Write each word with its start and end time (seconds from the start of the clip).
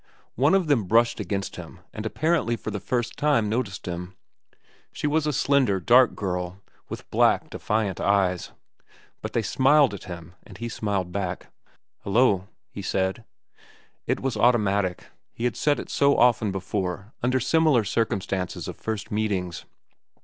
One 0.33 0.55
of 0.55 0.65
them 0.65 0.85
brushed 0.85 1.19
against 1.19 1.57
him 1.57 1.81
and 1.93 2.07
apparently 2.07 2.55
for 2.55 2.71
the 2.71 2.79
first 2.79 3.17
time 3.17 3.47
noticed 3.49 3.85
him. 3.87 4.15
She 4.91 5.05
was 5.05 5.27
a 5.27 5.31
slender, 5.31 5.79
dark 5.79 6.15
girl, 6.15 6.59
with 6.89 7.07
black, 7.11 7.51
defiant 7.51 7.99
eyes. 7.99 8.51
But 9.21 9.33
they 9.33 9.43
smiled 9.43 9.93
at 9.93 10.05
him, 10.05 10.33
and 10.41 10.57
he 10.57 10.69
smiled 10.69 11.11
back. 11.11 11.53
"Hello," 11.99 12.47
he 12.71 12.81
said. 12.81 13.25
It 14.07 14.21
was 14.21 14.35
automatic; 14.35 15.05
he 15.33 15.43
had 15.43 15.55
said 15.55 15.79
it 15.79 15.91
so 15.91 16.17
often 16.17 16.51
before 16.51 17.13
under 17.21 17.39
similar 17.39 17.83
circumstances 17.83 18.67
of 18.67 18.77
first 18.77 19.11
meetings. 19.11 19.65